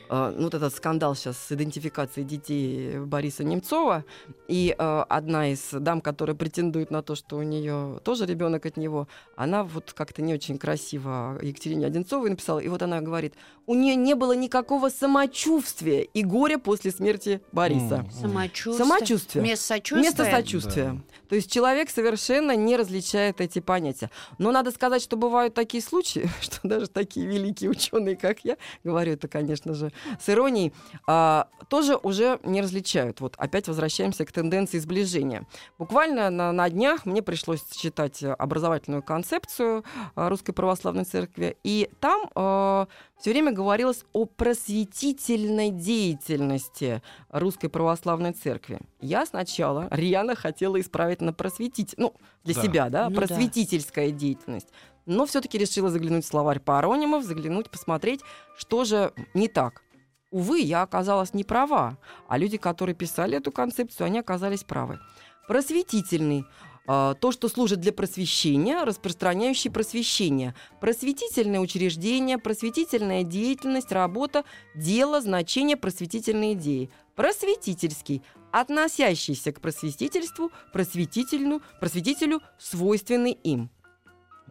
[0.08, 4.04] Э, ну, вот этот скандал сейчас с идентификацией детей Бориса Немцова.
[4.48, 8.76] И э, одна из дам, которая претендует на то, что у нее тоже ребенок от
[8.76, 12.58] него, она вот как-то не очень красиво Екатерине Одинцовой написала.
[12.58, 13.34] И вот она говорит,
[13.66, 18.06] у нее не было никакого самочувствия и горя после смерти Бориса.
[18.18, 18.86] Самочувствие.
[18.86, 19.44] Самочувствие.
[19.44, 20.00] Вместо сочувствия.
[20.00, 21.00] Вместо сочувствия.
[21.28, 24.10] То есть человек совершенно не различает эти понятия.
[24.38, 29.12] Но надо сказать, что бывают такие случаи, что даже такие великие ученые, как я, говорю
[29.12, 30.72] это, конечно же, с иронией,
[31.06, 33.20] а, тоже уже не различают.
[33.20, 35.46] Вот опять возвращаемся к тенденции сближения.
[35.78, 39.84] Буквально на, на днях мне пришлось читать образовательную концепцию
[40.16, 42.86] э, Русской Православной Церкви, и там
[43.18, 48.80] все время говорилось о просветительной деятельности Русской Православной Церкви.
[49.00, 52.62] Я сначала рьяно хотела исправить на просветить, ну, для Да.
[52.62, 53.26] себя, да, Ну да.
[53.26, 54.68] просветительская деятельность.
[55.08, 58.20] Но все-таки решила заглянуть в словарь паронимов, заглянуть, посмотреть,
[58.58, 59.82] что же не так.
[60.30, 61.96] Увы, я оказалась не права,
[62.28, 65.00] а люди, которые писали эту концепцию, они оказались правы.
[65.48, 66.44] Просветительный
[66.86, 70.54] а, то, что служит для просвещения, распространяющий просвещение.
[70.78, 74.44] Просветительное учреждение, просветительная деятельность, работа,
[74.74, 76.90] дело, значение, просветительной идеи.
[77.16, 83.70] Просветительский, относящийся к просветительству, просветительну, просветителю, свойственный им.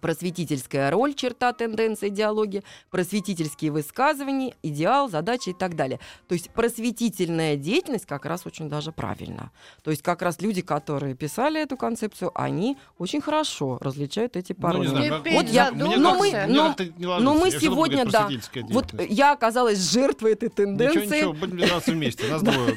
[0.02, 6.00] Просветительская роль, черта, тенденция, идеология, просветительские высказывания, идеал, задачи и так далее.
[6.28, 9.52] То есть просветительная деятельность как раз очень даже правильно.
[9.84, 14.58] То есть как раз люди, которые писали эту концепцию, они очень хорошо различают эти Ну,
[14.58, 14.88] не пароли.
[14.88, 18.30] знаю, Теперь как- Вот я- мне но мы- мне но- но мы Я сегодня, да,
[18.70, 21.18] Вот я оказалась жертвой этой Ничего, тенденции.
[21.18, 22.28] ничего, будем держаться вместе.
[22.28, 22.76] Нас двое,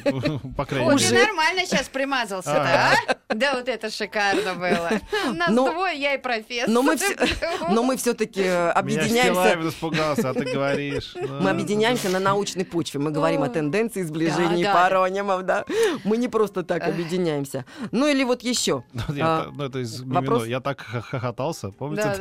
[0.57, 1.09] по крайней мере.
[1.09, 2.93] ты нормально сейчас примазался-то,
[3.29, 3.35] а?
[3.35, 4.91] Да, вот это шикарно было.
[5.35, 6.69] Нас двое, я и профессор.
[6.69, 7.10] Но мы все
[7.71, 9.41] но мы все-таки Меня объединяемся.
[9.41, 11.15] Стилавин испугался, а ты говоришь.
[11.41, 13.01] Мы объединяемся на научной почве.
[13.01, 15.65] Мы говорим о тенденции сближения паронимов, да.
[16.05, 17.65] Мы не просто так объединяемся.
[17.91, 18.85] Ну или вот еще.
[18.93, 20.03] Ну, я А, ну, это из.
[20.47, 21.71] Я так хо- хохотался.
[21.71, 22.13] Помните?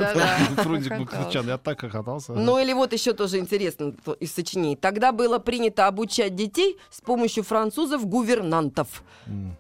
[0.58, 0.92] Фрунзик.
[1.00, 1.48] Мукачан?
[1.48, 2.34] Я так хохотался.
[2.34, 4.76] Ну или вот еще тоже интересно из сочинений.
[4.76, 9.04] Тогда было принято обучать детей с помощью французов гувернантов.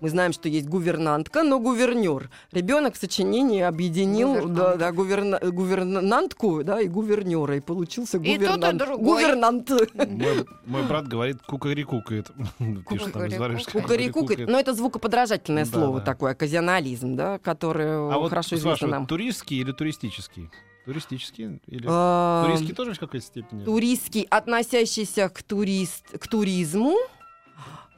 [0.02, 2.30] Мы знаем, что есть гувернантка, но гувернер.
[2.52, 7.55] Ребенок в сочинении объединил да, да, гуверна- гувернантку да, и гувернера.
[7.58, 8.77] И получился И тот, и гувернант.
[8.77, 9.05] другой.
[9.23, 9.69] Гувернант.
[9.95, 12.32] Мой, мой брат говорит кукарикукает.
[12.86, 14.47] Кукарекукает.
[14.49, 16.05] Но это звукоподражательное Да, слово да.
[16.05, 19.08] такое, оказионализм, да, которое А вот хорошо известно нам.
[19.08, 20.49] туристский или туристический?
[20.86, 21.60] Туристический?
[21.67, 21.86] Или...
[21.88, 23.63] А, Туристский тоже в какой-то степени?
[23.63, 26.95] Туристский, относящийся к, турист, к туризму.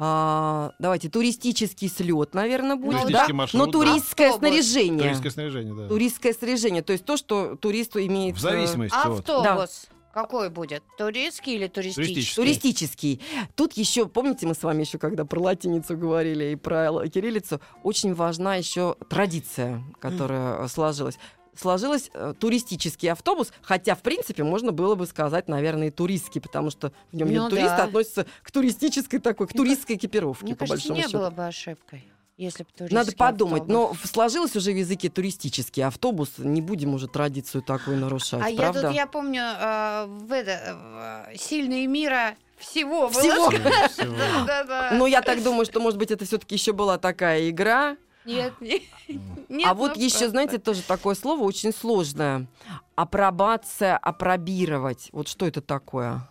[0.04, 3.28] А, давайте, туристический слет, наверное, будет, да?
[3.30, 3.72] Маршрут, Но да.
[3.72, 4.50] туристское Автобус.
[4.50, 5.04] снаряжение.
[5.04, 5.88] Туристское снаряжение, да.
[5.90, 8.36] Туристское снаряжение, то есть то, что туристу имеет...
[8.36, 9.20] В э, зависимости от...
[9.20, 9.90] Автобус.
[10.12, 10.82] Какой будет?
[10.98, 12.36] Туристский или туристический?
[12.36, 13.18] Туристический.
[13.18, 13.22] Туристический.
[13.56, 18.16] Тут еще, помните, мы с вами еще, когда про латиницу говорили и про кириллицу, очень
[18.16, 21.20] важна еще традиция, которая э, сложилась.
[21.56, 26.70] Сложилась э, туристический автобус, хотя, в принципе, можно было бы сказать, наверное, и туристский, потому
[26.70, 27.84] что в нем Ну нет туриста, да.
[27.84, 31.18] относится к туристической такой, к туристской экипировке, Мне по кажется, большому не счету.
[31.18, 32.06] было бы ошибкой,
[32.38, 33.74] если бы Надо подумать, автобус.
[33.74, 38.50] но в- сложилось уже в языке туристический автобус, не будем уже традицию такую нарушать, А
[38.50, 38.82] я правда?
[38.88, 43.52] тут, я помню, э, в это, э, «Сильные мира» всего было Всего.
[43.52, 43.88] сказано.
[43.90, 44.16] Всего.
[44.48, 44.92] Да, да, да.
[44.94, 48.84] Ну, я так думаю, что, может быть, это все-таки еще была такая игра, Нет, не-
[49.50, 49.68] нет.
[49.68, 52.48] а вот еще, знаете, тоже такое слово очень сложное.
[52.96, 55.10] Апробация, апробировать.
[55.12, 56.28] Вот что это такое?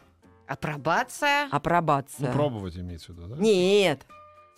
[0.46, 1.48] Апробация.
[1.50, 2.29] Апробация.
[2.29, 3.37] Ну, пробовать имеется в виду, да?
[3.37, 4.05] Нет,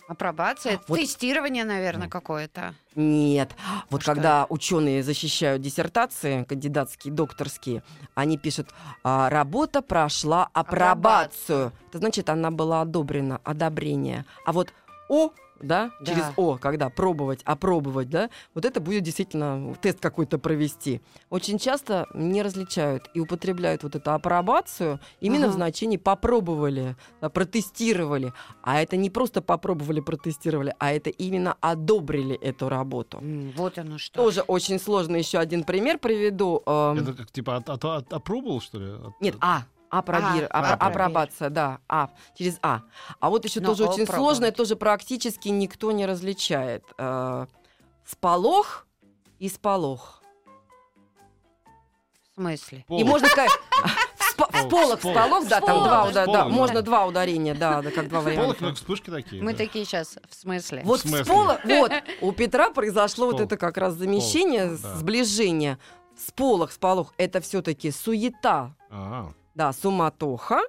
[0.07, 0.73] Апробация.
[0.73, 2.75] это Вот- Тестирование, наверное, какое-то.
[2.95, 3.51] нет.
[3.89, 7.83] Вот что когда ученые защищают диссертации, кандидатские, докторские,
[8.15, 8.69] они пишут,
[9.03, 11.71] «А, работа прошла апробацию.
[11.89, 14.25] Это значит, она была одобрена, одобрение.
[14.45, 14.73] А вот
[15.09, 16.05] О, да, Да.
[16.05, 21.01] через О, когда пробовать, опробовать, да, вот это будет действительно тест какой-то провести.
[21.29, 25.57] Очень часто не различают и употребляют вот эту апробацию именно в Ага.
[25.57, 28.33] значении попробовали, да, протестировали.
[28.61, 33.19] А это не просто попробовали, протестировали, а это именно одобрили эту работу.
[33.55, 34.23] Вот оно что.
[34.23, 35.15] Тоже очень сложно.
[35.15, 36.61] Еще один пример приведу.
[36.65, 38.91] Эм, Это как типа от, от, от- approval, что ли?
[38.91, 39.63] От- Нет, А.
[39.99, 40.77] Апробир, А, апробир.
[41.01, 42.81] апробация, да, А, через А.
[43.19, 46.83] А вот еще Но тоже очень сложное, тоже практически никто не различает.
[46.97, 47.45] Э,
[48.05, 48.87] Сполох
[49.39, 50.21] и сполох.
[52.31, 52.83] В смысле?
[52.87, 53.01] Полок.
[53.01, 53.51] И можно сказать...
[54.35, 55.15] Спо- Сполох, Сполох, сполох.
[55.15, 55.83] сполох, да, там Сполох.
[55.83, 56.49] два удара- да, Сполох, да.
[56.49, 58.63] можно два ударения, да, да, как два варианта.
[58.63, 59.43] ну, вспышки такие.
[59.43, 60.81] Мы такие сейчас, в смысле?
[60.85, 63.45] Вот сполох, вот, у Петра произошло вот Сполох.
[63.47, 65.77] это как раз замещение, Сполох, сближение.
[66.17, 70.61] Сполох, сполох, это все-таки суета, А, Да, суматоха.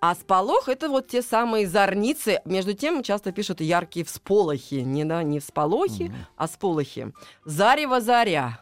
[0.00, 2.40] А сполох это вот те самые зорницы.
[2.44, 4.76] Между тем часто пишут яркие всполохи.
[4.76, 6.16] Не, да, не всполохи, мгм.
[6.36, 7.12] а сполохи.
[7.44, 8.60] Зарево заря.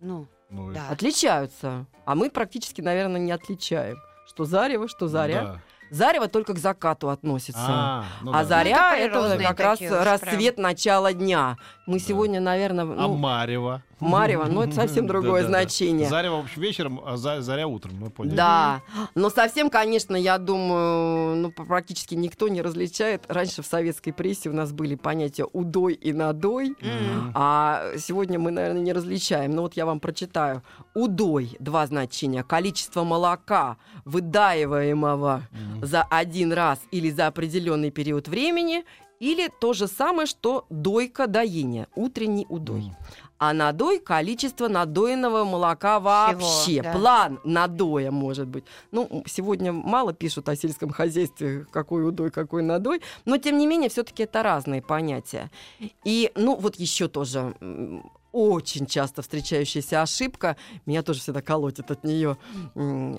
[0.00, 0.88] Ну, Ну, да.
[0.90, 1.86] Отличаются.
[2.04, 3.98] А мы практически, наверное, не отличаем.
[4.26, 5.42] Что зарево, что заря.
[5.42, 5.60] Да.
[5.90, 7.60] Зарево только к закату относится.
[7.64, 8.44] А, ну а да.
[8.44, 11.56] заря Ну, это это как раз такие уж рассвет начала дня.
[11.86, 13.82] Мы сегодня, наверное, А ну, Марево?
[14.00, 16.08] Марево, ну это совсем другое значение.
[16.08, 18.36] Зарево, в общем, вечером, а за- заря утром, мы поняли.
[18.36, 18.82] Да,
[19.14, 23.24] но совсем, конечно, я думаю, ну, практически никто не различает.
[23.28, 26.74] Раньше в советской прессе у нас были понятия удой и надой,
[27.34, 29.50] а сегодня мы, наверное, не различаем.
[29.52, 30.62] Но вот я вам прочитаю.
[30.94, 32.42] Удой, два значения.
[32.42, 35.42] Количество молока, выдаиваемого
[35.82, 38.84] за один раз или за определенный период времени,
[39.20, 42.80] или то же самое, что дойка доения, утренний удой.
[42.82, 42.96] Мгм.
[43.38, 46.82] А надой количество надоенного молока вообще.
[46.82, 46.92] да.
[46.92, 48.64] План надоя может быть.
[48.90, 53.88] Ну, сегодня мало пишут о сельском хозяйстве, какой удой, какой надой, но тем не менее
[53.90, 55.50] все-таки это разные понятия.
[56.04, 57.54] И, ну, вот еще тоже
[58.32, 62.36] очень часто встречающаяся ошибка, меня тоже всегда колотит от нее,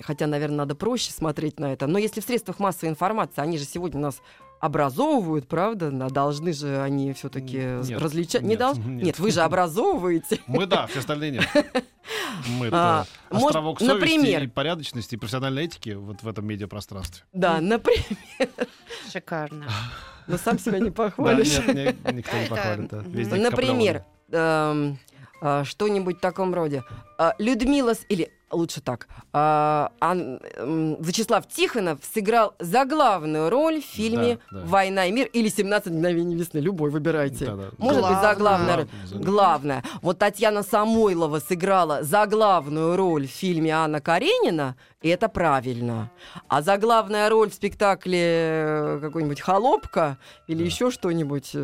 [0.02, 1.86] хотя, наверное, надо проще смотреть на это.
[1.86, 4.22] Но если в средствах массовой информации, они же сегодня нас
[4.60, 5.90] образовывают, правда?
[6.10, 8.42] Должны же они все-таки Нет, различать.
[8.42, 9.02] Не нет, долж- нет.
[9.04, 10.38] нет, вы же образовываете.
[10.46, 11.48] Мы да, все остальные нет.
[12.58, 14.42] Мы А, это может, островок совести например.
[14.44, 17.24] и порядочности и профессиональной этики вот в этом медиапространстве.
[17.32, 18.04] Да, например.
[19.12, 19.66] Шикарно.
[20.26, 21.58] Но сам себя не Да, похвалишь.
[21.66, 22.88] нет, не- никто не похвалит.
[22.90, 23.02] да.
[23.38, 24.98] Например, эм,
[25.64, 26.84] что-нибудь в таком роде.
[27.18, 29.92] А, Людмила, или лучше так, а,
[30.58, 34.66] Вячеслав Тихонов сыграл заглавную роль в фильме Да, да.
[34.66, 36.58] «Война и мир» или «17 мгновений весны».
[36.58, 37.46] Любой выбирайте.
[37.46, 37.68] Да-да.
[37.78, 38.22] Может быть, Главная.
[38.22, 38.86] заглавная роль.
[39.12, 39.24] Главная.
[39.24, 39.84] Главная.
[40.02, 46.10] Вот Татьяна Самойлова сыграла заглавную роль в фильме Анна Каренина, и это правильно.
[46.48, 50.64] А заглавная роль в спектакле э, какой-нибудь «Холопка» или Да.
[50.64, 51.54] еще что-нибудь...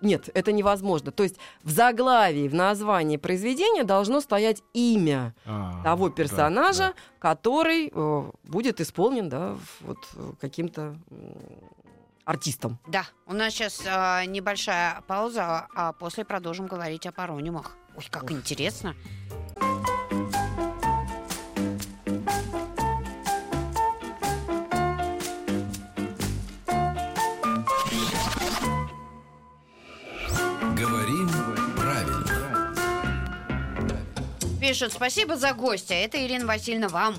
[0.00, 1.12] э, Нет, это невозможно.
[1.12, 6.94] То есть в заглавии, в названии произведения должно стоять имя А, того да, персонажа, да.
[7.18, 10.96] который э, будет исполнен да, вот, э, каким-то
[12.24, 12.78] артистом.
[12.86, 13.80] Да, у нас сейчас
[14.26, 17.76] небольшая пауза, а после продолжим говорить о паронимах.
[17.96, 18.94] Ой, как интересно.
[34.74, 35.94] Пишут, спасибо за гостя.
[35.94, 37.14] Это Ирина Васильевна вам.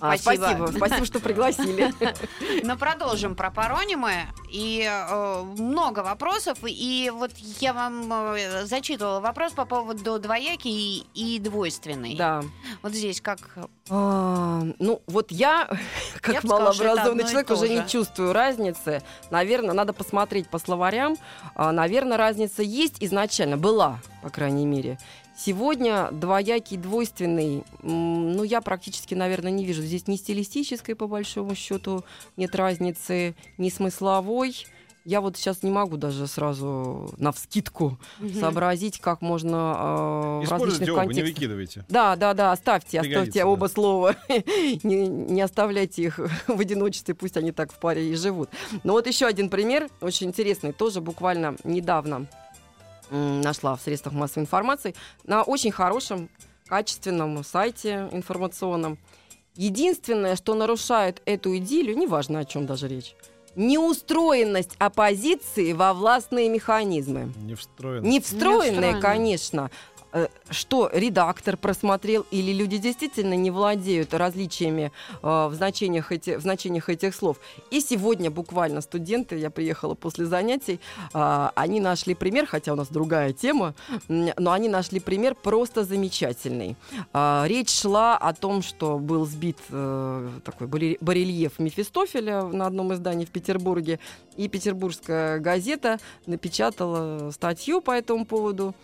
[0.00, 0.44] А, Спасибо.
[0.44, 1.92] спасибо, спасибо, что пригласили.
[2.62, 4.12] Но продолжим про паронимы.
[4.50, 6.58] И э, много вопросов.
[6.62, 12.16] И вот я вам э, зачитывала вопрос по поводу двоякий и, и двойственный.
[12.16, 12.42] Да.
[12.82, 13.38] Вот здесь как...
[13.90, 15.68] А, ну, вот я,
[16.22, 17.74] как Я сказала, малообразованный и человек, уже же.
[17.74, 19.02] не чувствую разницы.
[19.30, 21.16] Наверное, надо посмотреть по словарям.
[21.54, 24.98] А, наверное, разница есть изначально, была, по крайней мере.
[25.36, 29.82] Сегодня двоякий, двойственный, ну, я практически, наверное, не вижу.
[29.82, 32.04] Здесь ни стилистической, по большому счету,
[32.36, 34.66] нет разницы, ни смысловой.
[35.04, 37.98] Я вот сейчас не могу даже сразу на вскидку
[38.40, 41.34] сообразить, как можно э, в различных оба, не контекстах.
[41.34, 41.84] выкидывайте.
[41.90, 43.46] Да, да, да, оставьте, Пригодится, оставьте да.
[43.46, 44.16] оба слова.
[44.82, 48.48] не, не оставляйте их в одиночестве, пусть они так в паре и живут.
[48.82, 52.26] Но вот еще один пример, очень интересный, тоже буквально недавно
[53.14, 56.28] нашла в средствах массовой информации, на очень хорошем,
[56.66, 58.98] качественном сайте информационном.
[59.54, 63.14] Единственное, что нарушает эту идиллию, неважно о чем даже речь,
[63.54, 67.32] неустроенность оппозиции во властные механизмы.
[67.36, 68.02] Не встроен.
[68.02, 69.00] Не встроенные, встроенные.
[69.00, 69.70] конечно.
[70.14, 76.40] Э, Что редактор просмотрел, или люди действительно не владеют различиями э, в, значениях эти, в
[76.40, 77.38] значениях этих слов.
[77.72, 80.78] И сегодня буквально студенты, я приехала после занятий,
[81.12, 83.74] а, они нашли пример, хотя у нас другая тема,
[84.08, 86.76] но они нашли пример просто замечательный.
[87.12, 93.24] Речь шла о том, что был сбит э, такой баре- барельеф Мефистофеля на одном издании
[93.24, 93.98] в Петербурге,
[94.36, 98.74] и петербургская газета напечатала статью по этому поводу.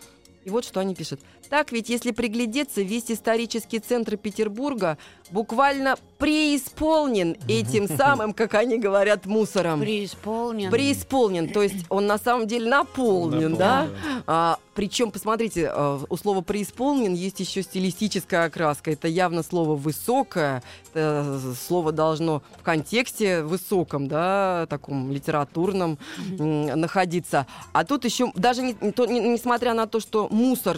[0.43, 1.19] И вот что они пишут.
[1.51, 4.97] Так ведь, если приглядеться, весь исторический центр Петербурга
[5.31, 9.81] буквально преисполнен этим самым, как они говорят, мусором.
[9.81, 10.71] Преисполнен.
[10.71, 13.87] Преисполнен, то есть он на самом деле наполнен, Наполнен, да?
[13.87, 14.23] да.
[14.27, 18.91] А, причем, посмотрите, а, у слова преисполнен есть еще стилистическая окраска.
[18.91, 20.63] Это явно слово высокое.
[20.93, 21.37] Это
[21.67, 25.97] слово должно в контексте высоком, да, таком литературном
[26.39, 27.45] находиться.
[27.73, 30.77] А тут еще, даже не- то- не- несмотря на то, что мусор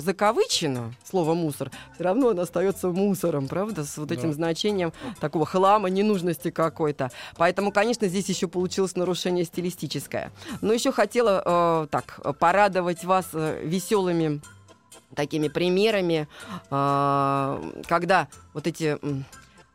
[0.64, 4.36] закавычено, слово мусор, все равно он остается мусором, правда, с вот этим Да.
[4.36, 7.12] значением такого хлама, ненужности какой-то.
[7.38, 10.32] Поэтому, конечно, здесь еще получилось нарушение стилистическое.
[10.62, 14.42] Но еще хотела э, так порадовать вас э, веселыми
[15.16, 16.28] такими примерами,
[16.72, 18.98] э, когда вот эти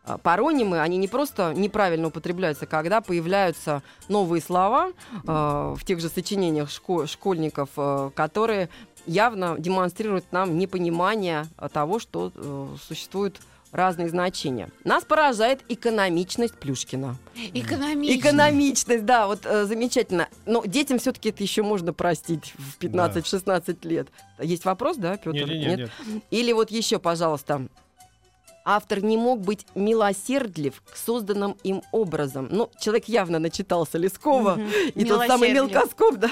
[0.05, 6.09] а, паронимы, они не просто неправильно употребляются, когда появляются новые слова э, в тех же
[6.09, 8.70] сочинениях шко- школьников, э, которые
[9.09, 13.40] явно демонстрируют нам непонимание того, что э, существуют
[13.73, 14.71] разные значения.
[14.85, 17.16] Нас поражает экономичность Плюшкина.
[17.53, 18.18] Экономично.
[18.18, 20.29] Экономичность, да, вот э, замечательно.
[20.47, 24.09] Но детям все-таки это еще можно простить в 15-16 лет.
[24.40, 25.33] Есть вопрос, да, Петр?
[25.33, 25.90] Не, не, не, нет.
[26.31, 27.68] Или вот еще, пожалуйста.
[28.70, 32.48] Автор не мог быть милосердлив к созданным им образом.
[32.50, 34.57] Ну, человек явно начитался Лескова.
[34.57, 34.68] Мгм.
[34.94, 36.31] И тот самый мелкоскоп, да,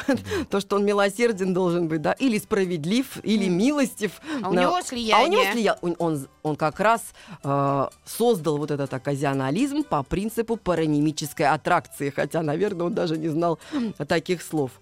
[0.51, 4.20] то, что он милосерден должен быть, да, или справедлив, или милостив.
[4.42, 5.31] А у него а у слияние.
[5.31, 7.03] него слия- он, он, как раз
[7.42, 13.59] э, создал вот этот оказионализм по принципу паранимической аттракции, хотя, наверное, он даже не знал
[14.07, 14.72] таких слов.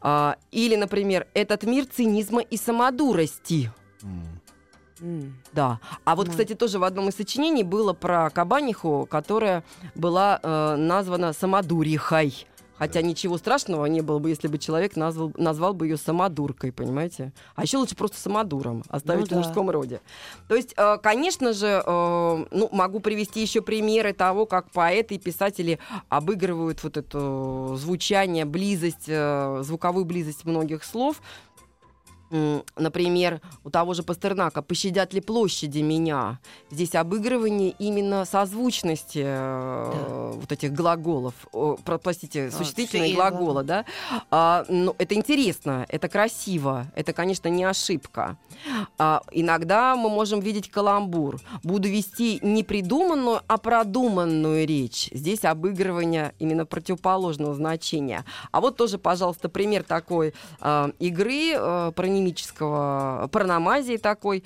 [0.00, 3.72] А, или, например, этот мир цинизма и самодурости.
[5.52, 5.80] Да.
[6.04, 6.30] А вот, Ну.
[6.32, 12.46] кстати, тоже в одном из сочинений было про кабаниху, которая была э, названа самодурихой.
[12.78, 17.32] Хотя ничего страшного не было бы, если бы человек назвал, назвал бы ее самодуркой, понимаете?
[17.54, 19.36] А еще лучше просто самодуром, оставить Ну в да.
[19.36, 20.00] мужском роде.
[20.48, 25.18] То есть, э, конечно же, э, ну, могу привести еще примеры того, как поэты и
[25.18, 31.20] писатели обыгрывают вот это звучание, близость, э, звуковую близость многих слов.
[32.76, 36.38] Например, у того же Пастернака «Пощадят ли площади меня?»
[36.70, 41.34] Здесь обыгрывание именно созвучности э, вот этих глаголов.
[41.52, 43.84] О, про- простите, А, существительные все глаголы, да?
[44.30, 48.38] А, ну, это интересно, это красиво, это, конечно, не ошибка.
[48.98, 51.40] А, иногда мы можем видеть каламбур.
[51.62, 55.10] Буду вести не придуманную, а продуманную речь.
[55.12, 58.24] Здесь обыгрывание именно противоположного значения.
[58.50, 61.92] А вот тоже, пожалуйста, пример такой э, игры э,
[62.22, 64.44] паронимического, параномазии такой,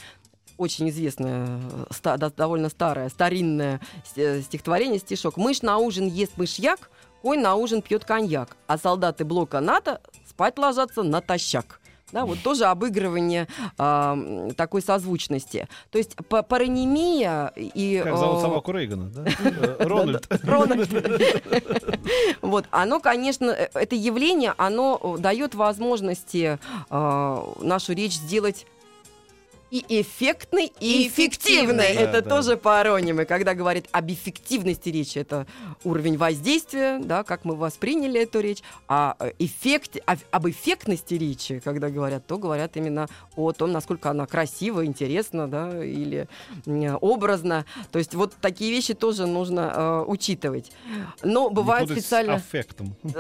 [0.57, 3.81] очень известное, э, ста- довольно старое, старинное
[4.17, 5.37] э, стихотворение, стишок.
[5.37, 6.91] «Мышь на ужин ест мышьяк,
[7.23, 11.81] конь на ужин пьет коньяк, а солдаты блока НАТО спать ложатся натощак».
[12.13, 13.49] Да, вот тоже обыгрывание
[13.79, 15.69] м, такой созвучности.
[15.91, 18.01] То есть па- паронимия и...
[18.05, 19.25] Как зовут э, собаку Рейгана, да?
[19.45, 20.27] Э, Рональд.
[20.45, 20.89] Рональд.
[22.43, 26.59] Вот, оно, конечно, э, это явление, оно э, дает возможности
[26.91, 28.67] э, нашу речь сделать
[29.71, 31.87] и эффектной, и, И эффективной.
[31.87, 31.87] эффективной.
[31.87, 32.31] Это Да, да.
[32.37, 33.25] тоже паронимы.
[33.25, 35.47] Когда говорит об эффективности речи, это
[35.85, 38.63] уровень воздействия, да, как мы восприняли эту речь.
[38.89, 39.97] А э, эффект,
[40.31, 45.85] об эффектности речи, когда говорят, то говорят именно о том, насколько она красива, интересна, да,
[45.85, 46.29] или
[46.67, 47.65] м, образна.
[47.91, 50.71] То есть вот такие вещи тоже нужно э, учитывать.
[51.23, 52.35] Но с специально...
[52.35, 52.97] аффектом.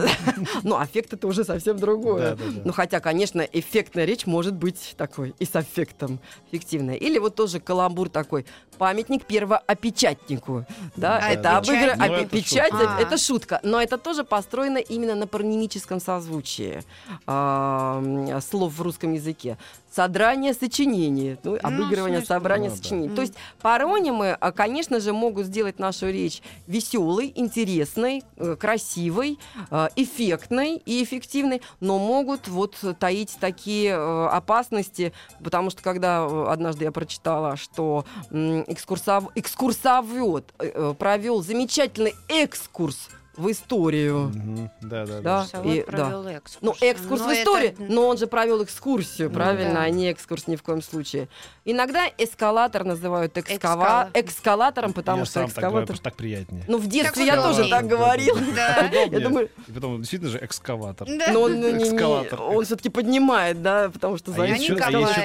[0.62, 2.36] Ну, аффект это уже совсем другое.
[2.64, 6.20] Ну, хотя, конечно, эффектная речь может быть такой и с аффектом
[6.50, 6.94] эффективная.
[6.96, 8.46] Или вот тоже каламбур такой.
[8.78, 10.66] Памятник первоопечатнику.
[10.96, 11.68] Да, А это печать?
[11.68, 11.96] обыгр...
[11.96, 12.96] Ну, это печать шутка.
[13.00, 13.60] это- шутка.
[13.62, 16.82] Но это тоже построено именно на паронимическом созвучии
[17.26, 19.56] м, слов в русском языке.
[19.96, 21.38] Содрание сочинений.
[21.42, 22.34] Ну, обыгрывание смешно.
[22.34, 22.76] собрания Ну, да.
[22.76, 23.06] сочинений.
[23.06, 23.16] Мгм.
[23.16, 29.38] То есть паронимы, а, конечно же, могут сделать нашу речь веселой, интересной, э, красивой,
[29.70, 36.84] э, эффектной и эффективной, но могут вот таить такие э, опасности, потому что когда однажды
[36.84, 44.30] я прочитала, что экскурсов, экскурсовед э, провел замечательный экскурс в историю.
[44.34, 44.70] Мгм.
[44.82, 45.46] Да, да, Да.
[45.52, 45.62] да.
[45.70, 46.58] И- провел экскурс.
[46.60, 49.82] Ну, экскурс Но в историю, это- но он же провел экскурсию, правильно, да.
[49.82, 51.28] а не экскурс ни в коем случае.
[51.64, 54.08] Иногда эскалатор называют экскава...
[54.12, 55.82] Экскала- экскалатором, потому Я что сам так говорю, экскаватор...
[55.82, 56.64] потому что так приятнее.
[56.68, 58.36] Ну, в детстве Так я тоже так говорил.
[58.54, 58.88] Да.
[59.10, 61.08] Я думаю, И потом, действительно же, экскаватор.
[61.08, 61.32] Да.
[61.32, 62.40] но он, ну, не- не- Экскалатор.
[62.42, 64.74] он все-таки поднимает, да, потому что А за а есть еще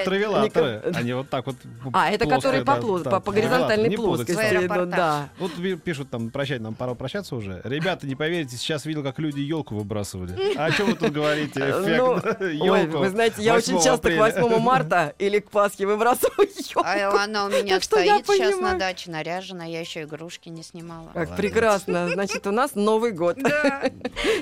[0.03, 0.81] травелаторы.
[0.95, 1.55] Они вот так вот
[1.93, 4.67] А, это которые да, по, да, горизонтальной плоскости.
[4.85, 5.29] Да.
[5.39, 5.51] Вот
[5.83, 7.61] пишут там, прощать, нам пора прощаться уже.
[8.01, 10.55] Ребята, не поверите, сейчас видел, как люди елку выбрасывали.
[10.57, 11.59] А о чем вы тут говорите?
[11.59, 12.97] Ну, Эффект Ой, елку.
[12.97, 14.31] вы знаете, я очень 8 часто апреля.
[14.31, 16.81] к 8 марта или к Пасхе выбрасываю ёлку.
[16.83, 21.07] А она у меня Так стоит сейчас на даче наряжена, я еще игрушки не снимала.
[21.13, 21.37] Как Молодец.
[21.37, 22.09] прекрасно.
[22.09, 23.37] Значит, у нас Новый год.
[23.37, 23.83] Да.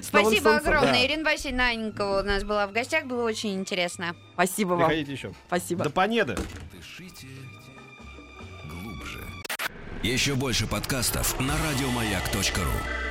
[0.02, 0.94] Спасибо огромное.
[0.94, 1.06] Да.
[1.06, 4.16] Ирина Васильевна Анникова у нас была в гостях, было очень интересно.
[4.34, 4.88] Спасибо вам.
[4.88, 5.32] Приходите еще.
[5.48, 5.84] Спасибо.
[5.84, 6.36] До понеды.
[6.76, 7.28] Дышите
[8.70, 9.20] глубже.
[10.04, 13.09] Еще больше подкастов на радиомаяк.ру.